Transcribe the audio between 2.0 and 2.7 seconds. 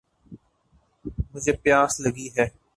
لگی ہے